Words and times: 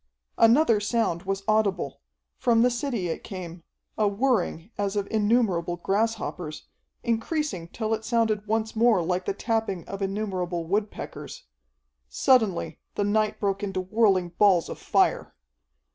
Another 0.39 0.79
sound 0.79 1.25
was 1.27 1.43
audible. 1.47 2.01
From 2.35 2.63
the 2.63 2.71
city 2.71 3.07
it 3.09 3.23
came, 3.23 3.61
a 3.99 4.07
whirring 4.07 4.71
as 4.75 4.95
of 4.95 5.07
innumerable 5.11 5.75
grasshoppers, 5.77 6.63
increasing 7.03 7.67
till 7.67 7.93
it 7.93 8.03
sounded 8.03 8.47
once 8.47 8.75
more 8.75 9.03
like 9.03 9.25
the 9.25 9.33
tapping 9.35 9.87
of 9.87 10.01
innumerable 10.01 10.65
woodpeckers. 10.65 11.43
Suddenly 12.09 12.79
the 12.95 13.03
night 13.03 13.39
broke 13.39 13.61
into 13.61 13.81
whirling 13.81 14.29
balls 14.29 14.69
of 14.69 14.79
fire. 14.79 15.35